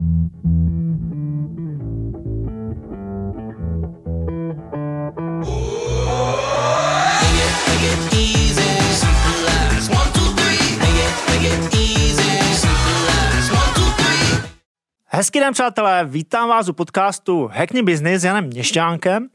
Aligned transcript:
Hezký 0.00 0.08
den, 15.40 15.52
přátelé, 15.52 16.04
vítám 16.04 16.48
vás 16.48 16.68
u 16.68 16.72
podcastu 16.72 17.50
Hackney 17.52 17.82
Business 17.82 18.22
s 18.22 18.24
Janem 18.24 18.44
Měšťánkem. 18.44 19.28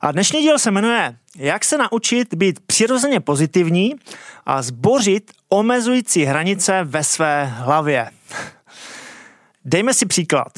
A 0.00 0.12
dnešní 0.12 0.40
díl 0.40 0.58
se 0.58 0.70
jmenuje 0.70 1.16
Jak 1.36 1.64
se 1.64 1.78
naučit 1.78 2.34
být 2.34 2.60
přirozeně 2.66 3.20
pozitivní 3.20 3.94
a 4.46 4.62
zbořit 4.62 5.32
omezující 5.48 6.24
hranice 6.24 6.84
ve 6.84 7.04
své 7.04 7.44
hlavě. 7.44 8.10
Dejme 9.68 9.94
si 9.94 10.06
příklad. 10.06 10.48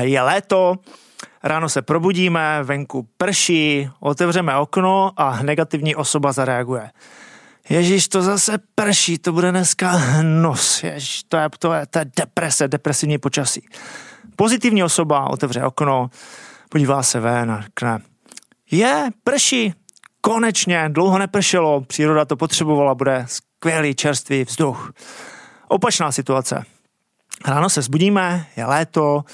Je 0.00 0.22
léto, 0.22 0.74
ráno 1.42 1.68
se 1.68 1.82
probudíme, 1.82 2.62
venku 2.62 3.08
prší, 3.16 3.90
otevřeme 4.00 4.56
okno 4.56 5.12
a 5.16 5.42
negativní 5.42 5.96
osoba 5.96 6.32
zareaguje. 6.32 6.90
Ježíš, 7.68 8.08
to 8.08 8.22
zase 8.22 8.58
prší, 8.74 9.18
to 9.18 9.32
bude 9.32 9.50
dneska 9.50 10.00
nos, 10.22 10.82
ježíš, 10.82 11.22
to 11.22 11.36
je, 11.36 11.48
to 11.58 11.72
je, 11.72 11.86
to 11.86 11.98
je 11.98 12.04
deprese, 12.16 12.68
depresivní 12.68 13.18
počasí. 13.18 13.68
Pozitivní 14.36 14.84
osoba 14.84 15.30
otevře 15.30 15.64
okno, 15.64 16.10
podívá 16.68 17.02
se 17.02 17.20
ven 17.20 17.50
a 17.50 17.62
řekne, 17.62 17.98
je, 18.70 19.08
prší, 19.24 19.74
konečně, 20.20 20.88
dlouho 20.88 21.18
nepršelo, 21.18 21.80
příroda 21.80 22.24
to 22.24 22.36
potřebovala, 22.36 22.94
bude 22.94 23.26
skvělý 23.28 23.94
čerstvý 23.94 24.44
vzduch. 24.44 24.92
Opačná 25.68 26.12
situace. 26.12 26.64
Ráno 27.46 27.70
se 27.70 27.82
zbudíme, 27.82 28.46
je 28.56 28.64
léto, 28.64 29.24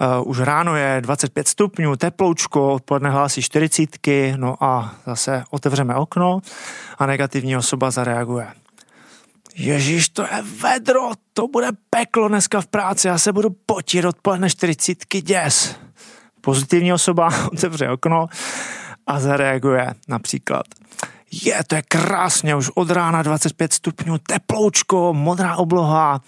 Uh, 0.00 0.28
už 0.28 0.38
ráno 0.38 0.76
je 0.76 1.00
25 1.00 1.48
stupňů, 1.48 1.96
teploučko, 1.96 2.74
odpoledne 2.74 3.10
hlásí 3.10 3.42
40, 3.42 3.98
no 4.36 4.64
a 4.64 4.94
zase 5.06 5.44
otevřeme 5.50 5.94
okno 5.94 6.40
a 6.98 7.06
negativní 7.06 7.56
osoba 7.56 7.90
zareaguje. 7.90 8.46
Ježíš, 9.54 10.08
to 10.08 10.22
je 10.22 10.42
vedro, 10.62 11.10
to 11.32 11.48
bude 11.48 11.68
peklo 11.90 12.28
dneska 12.28 12.60
v 12.60 12.66
práci, 12.66 13.08
já 13.08 13.18
se 13.18 13.32
budu 13.32 13.50
potit 13.66 14.04
odpoledne 14.04 14.50
40, 14.50 14.98
děs. 15.22 15.76
Pozitivní 16.40 16.92
osoba 16.92 17.30
otevře 17.52 17.88
okno 17.88 18.26
a 19.06 19.20
zareaguje 19.20 19.94
například 20.08 20.66
je, 21.32 21.64
to 21.66 21.74
je 21.74 21.82
krásně, 21.82 22.56
už 22.56 22.70
od 22.74 22.90
rána 22.90 23.22
25 23.22 23.72
stupňů, 23.72 24.18
teploučko, 24.18 25.14
modrá 25.14 25.56
obloha. 25.56 26.20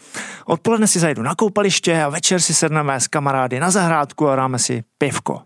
Odpoledne 0.46 0.86
si 0.86 0.98
zajdu 0.98 1.22
na 1.22 1.34
koupaliště 1.34 2.02
a 2.02 2.08
večer 2.08 2.40
si 2.40 2.54
sedneme 2.54 3.00
s 3.00 3.08
kamarády 3.08 3.60
na 3.60 3.70
zahrádku 3.70 4.28
a 4.28 4.36
dáme 4.36 4.58
si 4.58 4.84
pivko. 4.98 5.42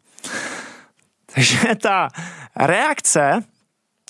Takže 1.34 1.59
ta 1.83 2.09
reakce 2.56 3.41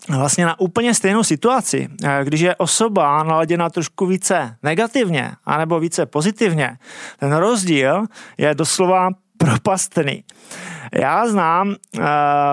vlastně 0.08 0.46
na 0.46 0.60
úplně 0.60 0.94
stejnou 0.94 1.24
situaci, 1.24 1.88
když 2.24 2.40
je 2.40 2.56
osoba 2.56 3.22
naladěna 3.22 3.70
trošku 3.70 4.06
více 4.06 4.56
negativně 4.62 5.32
anebo 5.44 5.80
více 5.80 6.06
pozitivně, 6.06 6.78
ten 7.18 7.32
rozdíl 7.32 8.04
je 8.38 8.54
doslova 8.54 9.10
propastný. 9.38 10.24
Já 10.92 11.28
znám 11.28 11.68
uh, 11.68 12.04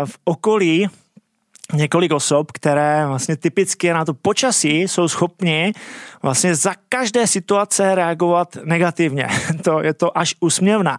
v 0.06 0.18
okolí 0.24 0.90
několik 1.74 2.12
osob, 2.14 2.52
které 2.52 3.08
vlastně 3.08 3.36
typicky 3.36 3.94
na 3.94 4.06
to 4.06 4.14
počasí 4.14 4.82
jsou 4.82 5.08
schopni 5.08 5.74
vlastně 6.22 6.56
za 6.56 6.74
každé 6.90 7.28
situace 7.28 7.96
reagovat 7.96 8.58
negativně. 8.64 9.28
To 9.64 9.82
je 9.84 9.94
to 9.94 10.18
až 10.18 10.36
usměvné. 10.40 10.98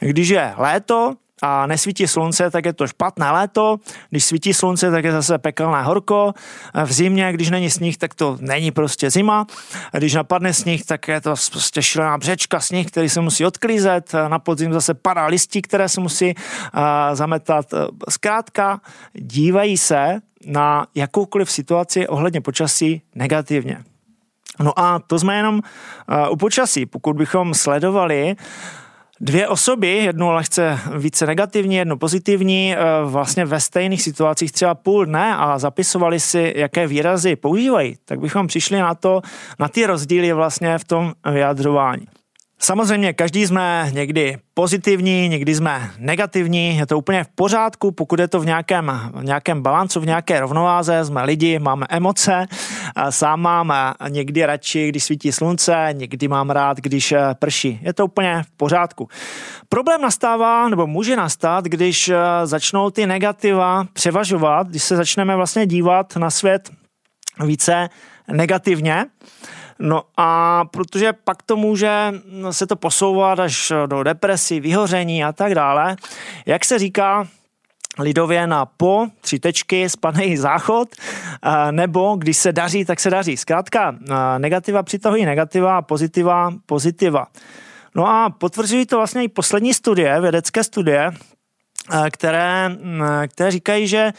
Když 0.00 0.28
je 0.28 0.54
léto, 0.56 1.14
a 1.42 1.66
nesvítí 1.66 2.06
slunce, 2.06 2.50
tak 2.50 2.64
je 2.64 2.72
to 2.72 2.86
špatné 2.86 3.30
léto, 3.30 3.76
když 4.10 4.24
svítí 4.24 4.54
slunce, 4.54 4.90
tak 4.90 5.04
je 5.04 5.12
zase 5.12 5.38
pekelné 5.38 5.82
horko, 5.82 6.32
v 6.84 6.92
zimě, 6.92 7.32
když 7.32 7.50
není 7.50 7.70
sníh, 7.70 7.96
tak 7.96 8.14
to 8.14 8.36
není 8.40 8.70
prostě 8.70 9.10
zima, 9.10 9.46
a 9.92 9.98
když 9.98 10.14
napadne 10.14 10.54
sníh, 10.54 10.84
tak 10.84 11.08
je 11.08 11.20
to 11.20 11.34
prostě 11.50 11.82
šílená 11.82 12.18
břečka, 12.18 12.60
sníh, 12.60 12.86
který 12.86 13.08
se 13.08 13.20
musí 13.20 13.46
odklízet, 13.46 14.12
na 14.28 14.38
podzim 14.38 14.72
zase 14.72 14.94
padá 14.94 15.26
listí, 15.26 15.62
které 15.62 15.88
se 15.88 16.00
musí 16.00 16.34
zametat. 17.12 17.66
Zkrátka, 18.08 18.80
dívají 19.12 19.78
se 19.78 20.20
na 20.46 20.86
jakoukoliv 20.94 21.50
situaci 21.50 22.08
ohledně 22.08 22.40
počasí 22.40 23.02
negativně. 23.14 23.84
No 24.60 24.78
a 24.78 24.98
to 24.98 25.18
jsme 25.18 25.36
jenom 25.36 25.60
u 26.30 26.36
počasí. 26.36 26.86
Pokud 26.86 27.16
bychom 27.16 27.54
sledovali 27.54 28.36
dvě 29.20 29.48
osoby, 29.48 29.88
jednu 29.88 30.30
lehce 30.30 30.78
více 30.96 31.26
negativní, 31.26 31.76
jednu 31.76 31.98
pozitivní, 31.98 32.74
eh, 32.74 32.78
vlastně 33.04 33.44
ve 33.44 33.60
stejných 33.60 34.02
situacích 34.02 34.52
třeba 34.52 34.74
půl 34.74 35.04
dne 35.04 35.36
a 35.36 35.58
zapisovali 35.58 36.20
si, 36.20 36.52
jaké 36.56 36.86
výrazy 36.86 37.36
používají, 37.36 37.96
tak 38.04 38.20
bychom 38.20 38.46
přišli 38.46 38.78
na 38.78 38.94
to, 38.94 39.20
na 39.58 39.68
ty 39.68 39.86
rozdíly 39.86 40.32
vlastně 40.32 40.78
v 40.78 40.84
tom 40.84 41.12
vyjadřování. 41.32 42.06
Samozřejmě 42.62 43.12
každý 43.12 43.46
jsme 43.46 43.90
někdy 43.92 44.38
pozitivní, 44.54 45.28
někdy 45.28 45.54
jsme 45.54 45.90
negativní, 45.98 46.76
je 46.76 46.86
to 46.86 46.98
úplně 46.98 47.24
v 47.24 47.28
pořádku, 47.28 47.92
pokud 47.92 48.20
je 48.20 48.28
to 48.28 48.40
v 48.40 48.46
nějakém, 48.46 49.10
v 49.14 49.24
nějakém 49.24 49.62
balancu, 49.62 50.00
v 50.00 50.06
nějaké 50.06 50.40
rovnováze, 50.40 51.04
jsme 51.04 51.24
lidi, 51.24 51.58
máme 51.58 51.86
emoce, 51.90 52.46
sám 53.10 53.40
mám 53.40 53.72
někdy 54.08 54.46
radši, 54.46 54.88
když 54.88 55.04
svítí 55.04 55.32
slunce, 55.32 55.88
někdy 55.92 56.28
mám 56.28 56.50
rád, 56.50 56.76
když 56.76 57.12
eh, 57.12 57.20
prší. 57.38 57.80
Je 57.82 57.92
to 57.92 58.04
úplně 58.04 58.42
v 58.42 58.50
pořádku. 58.56 59.08
Problém 59.68 60.00
nastává, 60.00 60.68
nebo 60.68 60.86
může 60.86 61.16
nastat, 61.16 61.64
když 61.64 62.08
eh, 62.08 62.16
začnou 62.44 62.90
ty 62.90 63.06
negativa 63.06 63.84
převažovat, 63.92 64.68
když 64.68 64.82
se 64.82 64.96
začneme 64.96 65.36
vlastně 65.36 65.66
dívat 65.66 66.16
na 66.16 66.30
svět 66.30 66.70
více 67.46 67.88
negativně, 68.32 69.06
No 69.82 70.02
a 70.16 70.64
protože 70.64 71.12
pak 71.12 71.42
to 71.42 71.56
může 71.56 72.12
se 72.50 72.66
to 72.66 72.76
posouvat 72.76 73.38
až 73.38 73.72
do 73.86 74.02
depresí, 74.02 74.60
vyhoření 74.60 75.24
a 75.24 75.32
tak 75.32 75.54
dále. 75.54 75.96
Jak 76.46 76.64
se 76.64 76.78
říká, 76.78 77.28
lidově 77.98 78.46
na 78.46 78.66
po, 78.66 79.06
tři 79.20 79.38
tečky, 79.38 79.88
spadne 79.88 80.36
záchod, 80.36 80.88
nebo 81.70 82.16
když 82.16 82.36
se 82.36 82.52
daří, 82.52 82.84
tak 82.84 83.00
se 83.00 83.10
daří. 83.10 83.36
Zkrátka, 83.36 83.96
negativa 84.38 84.82
přitahují 84.82 85.24
negativa, 85.24 85.82
pozitiva, 85.82 86.52
pozitiva. 86.66 87.26
No 87.94 88.06
a 88.06 88.30
potvrzují 88.30 88.86
to 88.86 88.96
vlastně 88.96 89.24
i 89.24 89.28
poslední 89.28 89.74
studie, 89.74 90.20
vědecké 90.20 90.64
studie, 90.64 91.10
které, 92.10 92.70
které 93.28 93.50
říkají, 93.50 93.86
že 93.86 94.12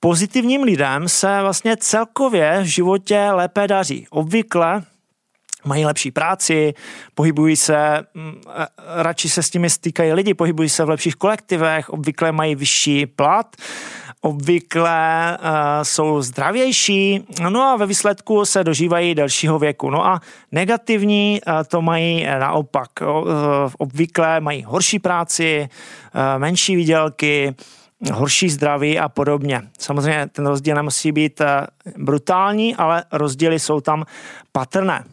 pozitivním 0.00 0.62
lidem 0.62 1.08
se 1.08 1.38
vlastně 1.40 1.76
celkově 1.76 2.60
v 2.62 2.66
životě 2.66 3.30
lépe 3.32 3.68
daří. 3.68 4.06
Obvykle 4.10 4.82
mají 5.64 5.84
lepší 5.86 6.10
práci, 6.10 6.74
pohybují 7.14 7.56
se, 7.56 8.06
mm, 8.14 8.40
radši 8.96 9.28
se 9.28 9.42
s 9.42 9.52
nimi 9.52 9.70
stýkají 9.70 10.12
lidi, 10.12 10.34
pohybují 10.34 10.68
se 10.68 10.84
v 10.84 10.88
lepších 10.88 11.16
kolektivech, 11.16 11.90
obvykle 11.90 12.32
mají 12.32 12.54
vyšší 12.54 13.06
plat, 13.06 13.56
obvykle 14.20 15.38
uh, 15.40 15.46
jsou 15.82 16.22
zdravější, 16.22 17.24
no 17.48 17.62
a 17.62 17.76
ve 17.76 17.86
výsledku 17.86 18.44
se 18.44 18.64
dožívají 18.64 19.14
delšího 19.14 19.58
věku. 19.58 19.90
No 19.90 20.06
a 20.06 20.20
negativní 20.52 21.40
uh, 21.46 21.54
to 21.68 21.82
mají 21.82 22.26
naopak. 22.38 22.88
Uh, 23.02 23.08
obvykle 23.78 24.40
mají 24.40 24.62
horší 24.62 24.98
práci, 24.98 25.68
uh, 26.14 26.40
menší 26.40 26.76
výdělky, 26.76 27.54
horší 28.12 28.50
zdraví 28.50 28.98
a 28.98 29.08
podobně. 29.08 29.62
Samozřejmě 29.78 30.26
ten 30.32 30.46
rozdíl 30.46 30.76
nemusí 30.76 31.12
být 31.12 31.40
brutální, 31.96 32.76
ale 32.76 33.04
rozdíly 33.12 33.58
jsou 33.58 33.80
tam 33.80 34.04
patrné. 34.52 35.04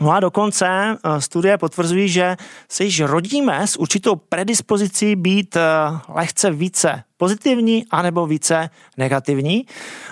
No 0.00 0.10
a 0.10 0.20
dokonce 0.20 0.66
eh, 0.66 1.20
studie 1.20 1.58
potvrzují, 1.58 2.08
že 2.08 2.36
se 2.68 2.84
již 2.84 3.00
rodíme 3.00 3.66
s 3.66 3.76
určitou 3.76 4.16
predispozicí 4.16 5.16
být 5.16 5.56
eh, 5.56 5.60
lehce 6.08 6.50
více 6.50 7.02
pozitivní 7.16 7.86
anebo 7.90 8.26
více 8.26 8.70
negativní. 8.96 9.66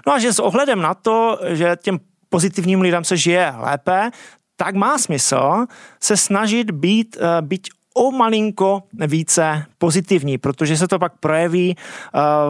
No 0.06 0.12
a 0.12 0.18
že 0.18 0.32
s 0.32 0.38
ohledem 0.38 0.82
na 0.82 0.94
to, 0.94 1.38
že 1.48 1.76
těm 1.82 1.98
pozitivním 2.28 2.80
lidem 2.80 3.04
se 3.04 3.16
žije 3.16 3.54
lépe, 3.56 4.10
tak 4.56 4.74
má 4.74 4.98
smysl 4.98 5.66
se 6.00 6.16
snažit 6.16 6.70
být, 6.70 7.16
eh, 7.20 7.42
být 7.42 7.68
o 7.94 8.10
malinko 8.10 8.82
více 9.06 9.64
pozitivní, 9.78 10.38
protože 10.38 10.76
se 10.76 10.88
to 10.88 10.98
pak 10.98 11.12
projeví 11.20 11.76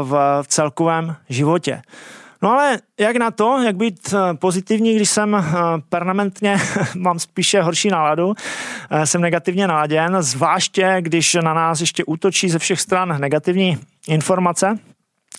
v 0.02 0.42
celkovém 0.46 1.16
životě. 1.28 1.82
No 2.42 2.52
ale 2.52 2.78
jak 2.98 3.16
na 3.16 3.30
to, 3.30 3.60
jak 3.62 3.76
být 3.76 4.14
eh, 4.14 4.34
pozitivní, 4.34 4.96
když 4.96 5.10
jsem 5.10 5.34
eh, 5.34 5.42
permanentně, 5.88 6.56
mám 6.96 7.18
spíše 7.18 7.62
horší 7.62 7.88
náladu, 7.88 8.34
eh, 8.90 9.06
jsem 9.06 9.20
negativně 9.20 9.66
naladěn, 9.66 10.16
zvláště 10.20 10.96
když 11.00 11.34
na 11.34 11.54
nás 11.54 11.80
ještě 11.80 12.04
útočí 12.04 12.50
ze 12.50 12.58
všech 12.58 12.80
stran 12.80 13.20
negativní 13.20 13.78
informace 14.08 14.78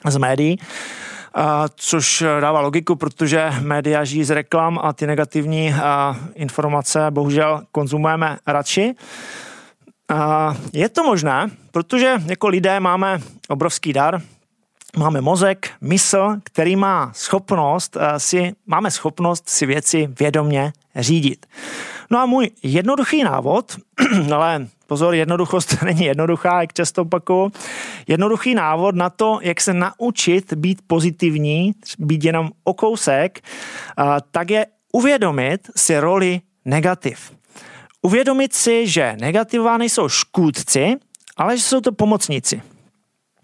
z 0.07 0.17
médií, 0.17 0.59
což 1.75 2.23
dává 2.39 2.61
logiku, 2.61 2.95
protože 2.95 3.53
média 3.61 4.03
žijí 4.03 4.23
z 4.23 4.29
reklam 4.29 4.79
a 4.83 4.93
ty 4.93 5.07
negativní 5.07 5.75
informace 6.35 7.07
bohužel 7.09 7.61
konzumujeme 7.71 8.37
radši. 8.47 8.95
Je 10.73 10.89
to 10.89 11.03
možné, 11.03 11.49
protože 11.71 12.13
jako 12.25 12.47
lidé 12.47 12.79
máme 12.79 13.21
obrovský 13.47 13.93
dar, 13.93 14.21
máme 14.97 15.21
mozek, 15.21 15.69
mysl, 15.81 16.35
který 16.43 16.75
má 16.75 17.11
schopnost 17.13 17.97
si, 18.17 18.53
máme 18.65 18.91
schopnost 18.91 19.49
si 19.49 19.65
věci 19.65 20.09
vědomně 20.19 20.73
řídit. 20.95 21.45
No 22.09 22.19
a 22.19 22.25
můj 22.25 22.49
jednoduchý 22.63 23.23
návod, 23.23 23.77
ale 24.35 24.67
pozor, 24.87 25.15
jednoduchost 25.15 25.81
není 25.85 26.03
jednoduchá, 26.03 26.61
jak 26.61 26.73
často 26.73 27.01
opakuju, 27.01 27.51
jednoduchý 28.07 28.55
návod 28.55 28.95
na 28.95 29.09
to, 29.09 29.39
jak 29.41 29.61
se 29.61 29.73
naučit 29.73 30.53
být 30.53 30.79
pozitivní, 30.87 31.71
být 31.99 32.23
jenom 32.23 32.49
o 32.63 32.73
kousek, 32.73 33.39
tak 34.31 34.49
je 34.49 34.65
uvědomit 34.91 35.69
si 35.75 35.99
roli 35.99 36.41
negativ. 36.65 37.31
Uvědomit 38.01 38.53
si, 38.53 38.87
že 38.87 39.15
negativa 39.21 39.77
nejsou 39.77 40.09
škůdci, 40.09 40.95
ale 41.37 41.57
že 41.57 41.63
jsou 41.63 41.81
to 41.81 41.91
pomocníci. 41.91 42.61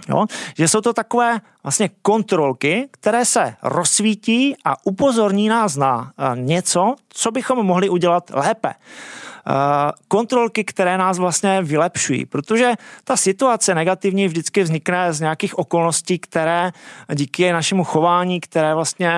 Jo? 0.09 0.25
Že 0.57 0.67
jsou 0.67 0.81
to 0.81 0.93
takové 0.93 1.41
vlastně 1.63 1.89
kontrolky, 2.01 2.89
které 2.91 3.25
se 3.25 3.55
rozsvítí 3.63 4.55
a 4.65 4.85
upozorní 4.85 5.49
nás 5.49 5.75
na 5.75 6.11
eh, 6.17 6.41
něco, 6.41 6.95
co 7.09 7.31
bychom 7.31 7.65
mohli 7.65 7.89
udělat 7.89 8.31
lépe. 8.33 8.69
Eh, 8.69 9.91
kontrolky, 10.07 10.63
které 10.63 10.97
nás 10.97 11.17
vlastně 11.17 11.61
vylepšují, 11.61 12.25
protože 12.25 12.73
ta 13.03 13.17
situace 13.17 13.75
negativní 13.75 14.27
vždycky 14.27 14.63
vznikne 14.63 15.13
z 15.13 15.19
nějakých 15.19 15.57
okolností, 15.57 16.19
které 16.19 16.71
díky 17.13 17.51
našemu 17.51 17.83
chování, 17.83 18.39
které 18.39 18.73
vlastně 18.73 19.11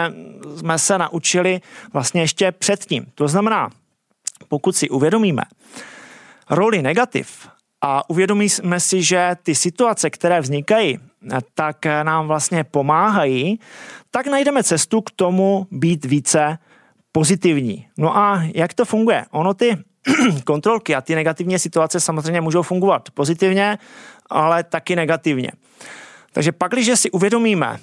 jsme 0.57 0.79
se 0.79 0.97
naučili 0.97 1.61
vlastně 1.93 2.21
ještě 2.21 2.51
předtím. 2.51 3.05
To 3.15 3.27
znamená, 3.27 3.69
pokud 4.49 4.75
si 4.75 4.89
uvědomíme 4.89 5.41
roli 6.49 6.81
negativ 6.81 7.47
a 7.81 8.09
uvědomíme 8.09 8.79
si, 8.79 9.03
že 9.03 9.31
ty 9.43 9.55
situace, 9.55 10.09
které 10.09 10.41
vznikají, 10.41 10.99
tak 11.53 11.85
nám 12.03 12.27
vlastně 12.27 12.63
pomáhají, 12.63 13.59
tak 14.11 14.27
najdeme 14.27 14.63
cestu 14.63 15.01
k 15.01 15.11
tomu 15.11 15.67
být 15.71 16.05
více 16.05 16.57
pozitivní. 17.11 17.87
No 17.97 18.17
a 18.17 18.43
jak 18.55 18.73
to 18.73 18.85
funguje? 18.85 19.25
Ono 19.31 19.53
ty 19.53 19.77
kontrolky 20.43 20.95
a 20.95 21.01
ty 21.01 21.15
negativní 21.15 21.59
situace 21.59 21.99
samozřejmě 21.99 22.41
můžou 22.41 22.61
fungovat 22.61 23.09
pozitivně, 23.13 23.77
ale 24.29 24.63
taky 24.63 24.95
negativně. 24.95 25.51
Takže 26.31 26.51
pak, 26.51 26.71
když 26.71 26.99
si 26.99 27.11
uvědomíme, 27.11 27.77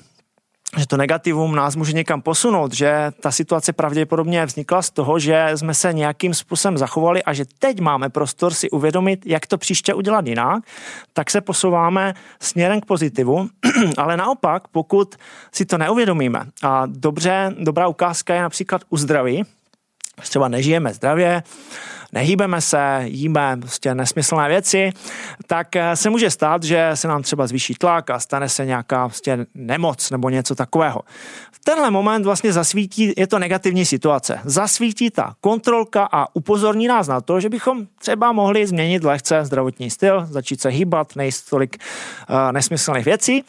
že 0.76 0.86
to 0.86 0.96
negativum 0.96 1.54
nás 1.54 1.76
může 1.76 1.92
někam 1.92 2.22
posunout, 2.22 2.72
že 2.72 3.10
ta 3.20 3.30
situace 3.30 3.72
pravděpodobně 3.72 4.46
vznikla 4.46 4.82
z 4.82 4.90
toho, 4.90 5.18
že 5.18 5.50
jsme 5.54 5.74
se 5.74 5.92
nějakým 5.92 6.34
způsobem 6.34 6.78
zachovali 6.78 7.22
a 7.22 7.32
že 7.32 7.44
teď 7.58 7.80
máme 7.80 8.08
prostor 8.08 8.54
si 8.54 8.70
uvědomit, 8.70 9.26
jak 9.26 9.46
to 9.46 9.58
příště 9.58 9.94
udělat 9.94 10.26
jinak, 10.26 10.62
tak 11.12 11.30
se 11.30 11.40
posouváme 11.40 12.14
směrem 12.40 12.80
k 12.80 12.86
pozitivu, 12.86 13.48
ale 13.96 14.16
naopak, 14.16 14.68
pokud 14.68 15.14
si 15.52 15.64
to 15.64 15.78
neuvědomíme 15.78 16.40
a 16.62 16.86
dobře, 16.86 17.54
dobrá 17.58 17.88
ukázka 17.88 18.34
je 18.34 18.42
například 18.42 18.82
u 18.88 18.96
zdraví, 18.96 19.44
třeba 20.20 20.48
nežijeme 20.48 20.94
zdravě, 20.94 21.42
nehýbeme 22.12 22.60
se, 22.60 23.00
jíme 23.04 23.56
prostě 23.60 23.94
nesmyslné 23.94 24.48
věci, 24.48 24.92
tak 25.46 25.76
eh, 25.76 25.96
se 25.96 26.10
může 26.10 26.30
stát, 26.30 26.62
že 26.62 26.90
se 26.94 27.08
nám 27.08 27.22
třeba 27.22 27.46
zvýší 27.46 27.74
tlak 27.74 28.10
a 28.10 28.20
stane 28.20 28.48
se 28.48 28.66
nějaká 28.66 29.08
prostě 29.08 29.46
nemoc 29.54 30.10
nebo 30.10 30.30
něco 30.30 30.54
takového. 30.54 31.00
V 31.52 31.58
tenhle 31.64 31.90
moment 31.90 32.24
vlastně 32.24 32.52
zasvítí, 32.52 33.12
je 33.16 33.26
to 33.26 33.38
negativní 33.38 33.84
situace. 33.84 34.40
Zasvítí 34.44 35.10
ta 35.10 35.34
kontrolka 35.40 36.08
a 36.12 36.36
upozorní 36.36 36.88
nás 36.88 37.08
na 37.08 37.20
to, 37.20 37.40
že 37.40 37.48
bychom 37.48 37.86
třeba 37.98 38.32
mohli 38.32 38.66
změnit 38.66 39.04
lehce 39.04 39.44
zdravotní 39.44 39.90
styl, 39.90 40.26
začít 40.30 40.60
se 40.60 40.68
hýbat, 40.68 41.16
nejist 41.16 41.50
tolik 41.50 41.76
uh, 41.76 42.52
nesmyslných 42.52 43.04
věcí. 43.04 43.44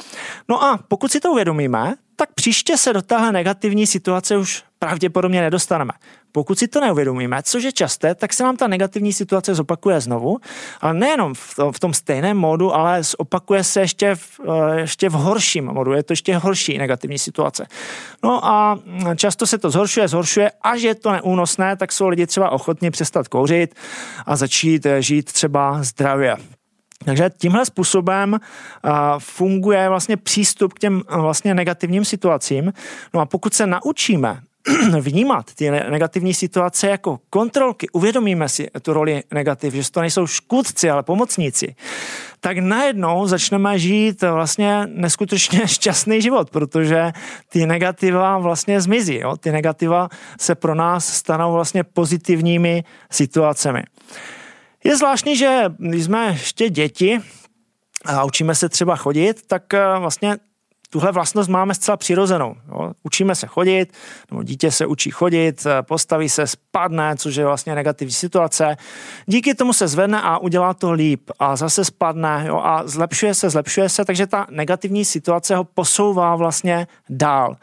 No 0.49 0.63
a 0.63 0.79
pokud 0.87 1.11
si 1.11 1.19
to 1.19 1.31
uvědomíme, 1.31 1.95
tak 2.19 2.33
příště 2.33 2.77
se 2.77 2.93
do 2.93 3.01
téhle 3.01 3.31
negativní 3.31 3.87
situace 3.87 4.37
už 4.37 4.63
pravděpodobně 4.79 5.41
nedostaneme. 5.41 5.93
Pokud 6.31 6.59
si 6.59 6.67
to 6.67 6.81
neuvědomíme, 6.81 7.43
což 7.43 7.63
je 7.63 7.71
časté, 7.71 8.15
tak 8.15 8.33
se 8.33 8.43
nám 8.43 8.57
ta 8.57 8.67
negativní 8.67 9.13
situace 9.13 9.55
zopakuje 9.55 10.01
znovu, 10.01 10.37
ale 10.81 10.93
nejenom 10.93 11.33
v 11.33 11.55
tom, 11.55 11.71
v 11.71 11.79
tom 11.79 11.93
stejném 11.93 12.37
módu, 12.37 12.75
ale 12.75 13.01
opakuje 13.17 13.63
se 13.63 13.79
ještě 13.79 14.15
v, 14.15 14.39
eh, 14.39 14.79
ještě 14.79 15.09
v 15.09 15.13
horším 15.13 15.65
módu, 15.65 15.93
je 15.93 16.03
to 16.03 16.13
ještě 16.13 16.37
horší 16.37 16.77
negativní 16.77 17.19
situace. 17.19 17.67
No 18.23 18.45
a 18.45 18.79
často 19.15 19.47
se 19.47 19.57
to 19.57 19.69
zhoršuje, 19.69 20.07
zhoršuje, 20.07 20.51
až 20.61 20.81
je 20.81 20.95
to 20.95 21.11
neúnosné, 21.11 21.75
tak 21.75 21.91
jsou 21.91 22.07
lidi 22.07 22.27
třeba 22.27 22.49
ochotní 22.49 22.91
přestat 22.91 23.27
kouřit 23.27 23.75
a 24.25 24.35
začít 24.35 24.85
eh, 24.85 25.01
žít 25.01 25.31
třeba 25.33 25.83
zdravě. 25.83 26.56
Takže 27.07 27.29
tímhle 27.37 27.65
způsobem 27.65 28.39
funguje 29.19 29.89
vlastně 29.89 30.17
přístup 30.17 30.73
k 30.73 30.79
těm 30.79 31.01
vlastně 31.09 31.53
negativním 31.53 32.05
situacím. 32.05 32.73
No 33.13 33.19
a 33.19 33.25
pokud 33.25 33.53
se 33.53 33.67
naučíme 33.67 34.39
vnímat 34.99 35.53
ty 35.55 35.71
negativní 35.71 36.33
situace 36.33 36.87
jako 36.87 37.19
kontrolky, 37.29 37.89
uvědomíme 37.89 38.49
si 38.49 38.67
tu 38.81 38.93
roli 38.93 39.23
negativ, 39.33 39.73
že 39.73 39.91
to 39.91 40.01
nejsou 40.01 40.27
škůdci, 40.27 40.89
ale 40.89 41.03
pomocníci, 41.03 41.75
tak 42.39 42.57
najednou 42.57 43.27
začneme 43.27 43.79
žít 43.79 44.21
vlastně 44.21 44.87
neskutečně 44.87 45.67
šťastný 45.67 46.21
život, 46.21 46.49
protože 46.49 47.11
ty 47.49 47.65
negativa 47.65 48.37
vlastně 48.37 48.81
zmizí. 48.81 49.19
Jo? 49.19 49.37
Ty 49.37 49.51
negativa 49.51 50.09
se 50.39 50.55
pro 50.55 50.75
nás 50.75 51.13
stanou 51.13 51.53
vlastně 51.53 51.83
pozitivními 51.83 52.83
situacemi. 53.11 53.83
Je 54.83 54.97
zvláštní, 54.97 55.37
že 55.37 55.63
když 55.77 56.03
jsme 56.03 56.27
ještě 56.27 56.69
děti 56.69 57.19
a 58.05 58.23
učíme 58.23 58.55
se 58.55 58.69
třeba 58.69 58.95
chodit, 58.95 59.47
tak 59.47 59.73
eh, 59.73 59.99
vlastně 59.99 60.37
tuhle 60.89 61.11
vlastnost 61.11 61.49
máme 61.49 61.75
zcela 61.75 61.97
přirozenou. 61.97 62.55
Jo. 62.67 62.91
Učíme 63.03 63.35
se 63.35 63.47
chodit, 63.47 63.93
nebo 64.31 64.43
dítě 64.43 64.71
se 64.71 64.85
učí 64.85 65.11
chodit, 65.11 65.65
eh, 65.65 65.83
postaví 65.83 66.29
se, 66.29 66.47
spadne, 66.47 67.15
což 67.15 67.35
je 67.35 67.45
vlastně 67.45 67.75
negativní 67.75 68.13
situace. 68.13 68.77
Díky 69.25 69.55
tomu 69.55 69.73
se 69.73 69.87
zvedne 69.87 70.21
a 70.21 70.37
udělá 70.37 70.73
to 70.73 70.91
líp 70.91 71.31
a 71.39 71.55
zase 71.55 71.85
spadne 71.85 72.43
jo, 72.47 72.61
a 72.63 72.87
zlepšuje 72.87 73.33
se, 73.33 73.49
zlepšuje 73.49 73.89
se, 73.89 74.05
takže 74.05 74.27
ta 74.27 74.47
negativní 74.49 75.05
situace 75.05 75.55
ho 75.55 75.63
posouvá 75.63 76.35
vlastně 76.35 76.87
dál. 77.09 77.57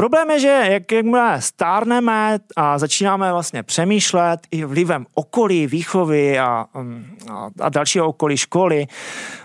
Problém 0.00 0.30
je, 0.30 0.40
že 0.40 0.62
jak, 0.70 0.92
jakmile 0.92 1.42
stárneme 1.42 2.38
a 2.56 2.78
začínáme 2.78 3.32
vlastně 3.32 3.62
přemýšlet 3.62 4.40
i 4.50 4.64
vlivem 4.64 5.06
okolí, 5.14 5.66
výchovy 5.66 6.38
a, 6.38 6.44
a, 6.44 6.66
a 7.60 7.68
dalšího 7.68 8.08
okolí 8.08 8.36
školy, 8.36 8.86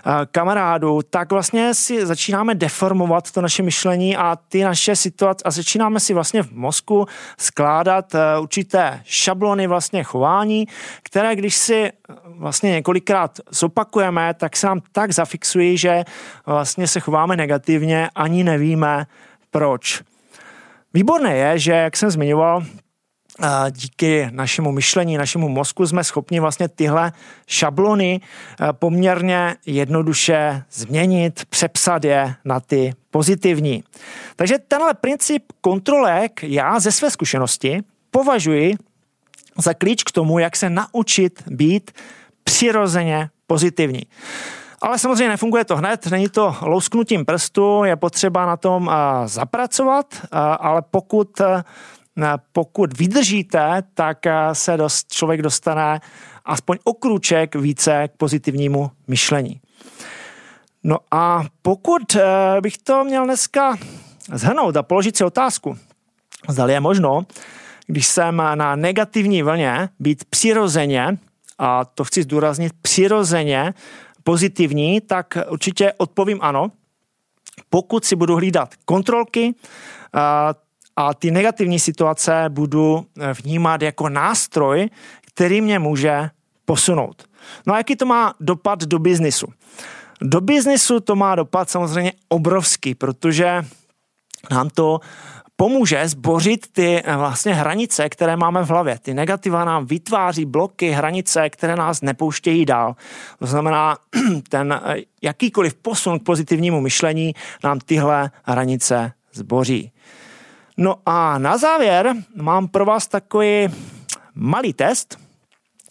a 0.04 0.26
kamarádů, 0.26 1.00
tak 1.10 1.32
vlastně 1.32 1.74
si 1.74 2.06
začínáme 2.06 2.54
deformovat 2.54 3.30
to 3.30 3.40
naše 3.40 3.62
myšlení 3.62 4.16
a 4.16 4.36
ty 4.48 4.64
naše 4.64 4.96
situace 4.96 5.42
a 5.44 5.50
začínáme 5.50 6.00
si 6.00 6.14
vlastně 6.14 6.42
v 6.42 6.52
mozku 6.52 7.06
skládat 7.38 8.14
e, 8.14 8.38
určité 8.38 9.00
šablony 9.04 9.66
vlastně 9.66 10.04
chování, 10.04 10.66
které 11.02 11.36
když 11.36 11.56
si 11.56 11.92
vlastně 12.26 12.70
několikrát 12.70 13.40
zopakujeme, 13.50 14.34
tak 14.34 14.56
se 14.56 14.66
nám 14.66 14.80
tak 14.92 15.12
zafixují, 15.12 15.78
že 15.78 16.04
vlastně 16.46 16.88
se 16.88 17.00
chováme 17.00 17.36
negativně, 17.36 18.10
ani 18.14 18.44
nevíme 18.44 19.06
proč. 19.50 20.02
Výborné 20.96 21.36
je, 21.36 21.58
že, 21.58 21.72
jak 21.72 21.96
jsem 21.96 22.10
zmiňoval, 22.10 22.64
díky 23.70 24.28
našemu 24.30 24.72
myšlení, 24.72 25.16
našemu 25.16 25.48
mozku 25.48 25.86
jsme 25.86 26.04
schopni 26.04 26.40
vlastně 26.40 26.68
tyhle 26.68 27.12
šablony 27.46 28.20
poměrně 28.72 29.56
jednoduše 29.66 30.62
změnit, 30.70 31.44
přepsat 31.48 32.04
je 32.04 32.34
na 32.44 32.60
ty 32.60 32.92
pozitivní. 33.10 33.84
Takže 34.36 34.58
tenhle 34.68 34.94
princip 34.94 35.44
kontrolek 35.60 36.42
já 36.42 36.80
ze 36.80 36.92
své 36.92 37.10
zkušenosti 37.10 37.80
považuji 38.10 38.74
za 39.58 39.74
klíč 39.74 40.02
k 40.02 40.12
tomu, 40.12 40.38
jak 40.38 40.56
se 40.56 40.70
naučit 40.70 41.42
být 41.46 41.90
přirozeně 42.44 43.28
pozitivní. 43.46 44.02
Ale 44.82 44.98
samozřejmě 44.98 45.28
nefunguje 45.28 45.64
to 45.64 45.76
hned, 45.76 46.06
není 46.06 46.28
to 46.28 46.56
lousknutím 46.62 47.24
prstu, 47.24 47.84
je 47.84 47.96
potřeba 47.96 48.46
na 48.46 48.56
tom 48.56 48.90
zapracovat, 49.24 50.06
ale 50.60 50.82
pokud, 50.90 51.40
pokud 52.52 52.98
vydržíte, 52.98 53.82
tak 53.94 54.18
se 54.52 54.76
dost, 54.76 55.12
člověk 55.12 55.42
dostane 55.42 56.00
aspoň 56.44 56.78
o 56.84 56.94
krůček 56.94 57.54
více 57.54 58.08
k 58.08 58.16
pozitivnímu 58.16 58.90
myšlení. 59.08 59.60
No 60.84 60.98
a 61.10 61.42
pokud 61.62 62.16
bych 62.60 62.78
to 62.78 63.04
měl 63.04 63.24
dneska 63.24 63.76
zhrnout 64.32 64.76
a 64.76 64.82
položit 64.82 65.16
si 65.16 65.24
otázku, 65.24 65.78
zda 66.48 66.66
je 66.66 66.80
možno, 66.80 67.26
když 67.86 68.06
jsem 68.06 68.42
na 68.54 68.76
negativní 68.76 69.42
vlně, 69.42 69.88
být 70.00 70.24
přirozeně, 70.24 71.18
a 71.58 71.84
to 71.84 72.04
chci 72.04 72.22
zdůraznit, 72.22 72.72
přirozeně 72.82 73.74
pozitivní, 74.26 75.00
tak 75.00 75.38
určitě 75.48 75.92
odpovím 75.96 76.38
ano. 76.42 76.70
Pokud 77.70 78.04
si 78.04 78.16
budu 78.16 78.36
hlídat 78.36 78.74
kontrolky 78.84 79.54
a, 80.96 81.14
ty 81.14 81.30
negativní 81.30 81.78
situace 81.78 82.44
budu 82.48 83.06
vnímat 83.42 83.82
jako 83.82 84.08
nástroj, 84.08 84.90
který 85.26 85.60
mě 85.60 85.78
může 85.78 86.30
posunout. 86.64 87.24
No 87.66 87.74
a 87.74 87.78
jaký 87.78 87.96
to 87.96 88.06
má 88.06 88.34
dopad 88.40 88.84
do 88.84 88.98
biznisu? 88.98 89.46
Do 90.20 90.40
biznisu 90.40 91.00
to 91.00 91.16
má 91.16 91.34
dopad 91.34 91.70
samozřejmě 91.70 92.12
obrovský, 92.28 92.94
protože 92.94 93.62
nám 94.50 94.70
to 94.70 95.00
pomůže 95.56 96.08
zbořit 96.08 96.66
ty 96.72 97.02
eh, 97.04 97.16
vlastně 97.16 97.54
hranice, 97.54 98.08
které 98.08 98.36
máme 98.36 98.64
v 98.64 98.68
hlavě. 98.68 98.98
Ty 98.98 99.14
negativa 99.14 99.64
nám 99.64 99.86
vytváří 99.86 100.44
bloky, 100.44 100.90
hranice, 100.90 101.50
které 101.50 101.76
nás 101.76 102.02
nepouštějí 102.02 102.64
dál. 102.64 102.96
To 103.38 103.46
znamená, 103.46 103.96
ten 104.48 104.80
eh, 104.84 104.96
jakýkoliv 105.22 105.74
posun 105.74 106.18
k 106.18 106.22
pozitivnímu 106.22 106.80
myšlení 106.80 107.34
nám 107.64 107.78
tyhle 107.78 108.30
hranice 108.44 109.12
zboří. 109.32 109.92
No 110.76 110.96
a 111.06 111.38
na 111.38 111.58
závěr 111.58 112.14
mám 112.36 112.68
pro 112.68 112.84
vás 112.84 113.06
takový 113.06 113.68
malý 114.34 114.72
test, 114.72 115.18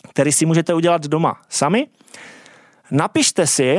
který 0.09 0.31
si 0.31 0.45
můžete 0.45 0.73
udělat 0.73 1.07
doma 1.07 1.41
sami. 1.49 1.87
Napište 2.91 3.47
si, 3.47 3.77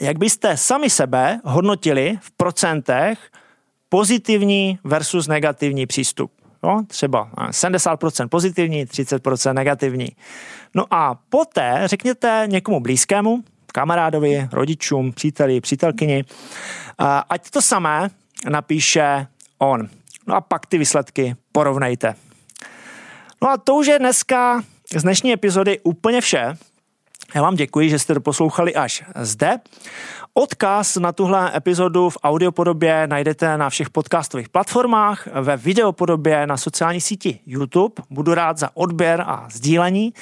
jak 0.00 0.18
byste 0.18 0.56
sami 0.56 0.90
sebe 0.90 1.40
hodnotili 1.44 2.18
v 2.20 2.30
procentech 2.30 3.18
pozitivní 3.92 4.78
versus 4.84 5.28
negativní 5.28 5.86
přístup. 5.86 6.32
No, 6.62 6.84
třeba 6.86 7.30
70% 7.36 8.28
pozitivní, 8.28 8.86
30% 8.86 9.54
negativní. 9.54 10.08
No 10.74 10.84
a 10.90 11.14
poté 11.30 11.82
řekněte 11.84 12.44
někomu 12.46 12.80
blízkému, 12.80 13.44
kamarádovi, 13.66 14.48
rodičům, 14.52 15.12
příteli, 15.12 15.60
přítelkyni, 15.60 16.24
ať 17.28 17.50
to 17.50 17.62
samé 17.62 18.10
napíše 18.50 19.26
on. 19.58 19.88
No 20.26 20.34
a 20.34 20.40
pak 20.40 20.66
ty 20.66 20.78
výsledky 20.78 21.36
porovnejte. 21.52 22.14
No 23.42 23.50
a 23.50 23.56
to 23.56 23.74
už 23.74 23.86
je 23.86 23.98
dneska 23.98 24.62
z 24.96 25.02
dnešní 25.02 25.32
epizody 25.32 25.80
úplně 25.82 26.20
vše. 26.20 26.56
Já 27.34 27.42
vám 27.42 27.54
děkuji, 27.54 27.90
že 27.90 27.98
jste 27.98 28.20
poslouchali 28.20 28.74
až 28.74 29.04
zde. 29.16 29.58
Odkaz 30.34 30.96
na 30.96 31.12
tuhle 31.12 31.56
epizodu 31.56 32.10
v 32.10 32.18
audiopodobě 32.22 33.06
najdete 33.06 33.58
na 33.58 33.70
všech 33.70 33.90
podcastových 33.90 34.48
platformách, 34.48 35.28
ve 35.40 35.56
videopodobě 35.56 36.46
na 36.46 36.56
sociální 36.56 37.00
síti 37.00 37.40
YouTube. 37.46 37.94
Budu 38.10 38.34
rád 38.34 38.58
za 38.58 38.70
odběr 38.74 39.24
a 39.26 39.46
sdílení. 39.50 40.14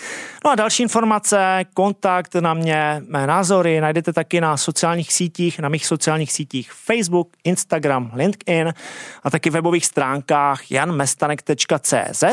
No 0.44 0.50
a 0.50 0.54
další 0.54 0.82
informace, 0.82 1.64
kontakt 1.74 2.34
na 2.34 2.54
mě, 2.54 3.02
mé 3.08 3.26
názory 3.26 3.80
najdete 3.80 4.12
taky 4.12 4.40
na 4.40 4.56
sociálních 4.56 5.12
sítích, 5.12 5.58
na 5.58 5.68
mých 5.68 5.86
sociálních 5.86 6.32
sítích 6.32 6.72
Facebook, 6.72 7.28
Instagram, 7.44 8.10
LinkedIn 8.14 8.74
a 9.22 9.30
taky 9.30 9.50
webových 9.50 9.86
stránkách 9.86 10.70
janmestanek.cz. 10.70 12.24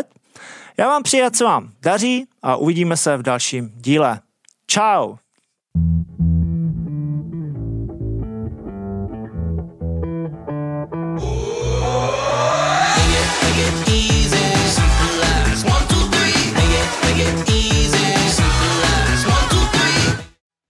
Já 0.77 0.87
vám 0.87 1.03
přeji, 1.03 1.31
co 1.31 1.45
vám 1.45 1.69
daří 1.81 2.27
a 2.43 2.55
uvidíme 2.55 2.97
se 2.97 3.17
v 3.17 3.23
dalším 3.23 3.71
díle. 3.75 4.19
Ciao! 4.67 5.19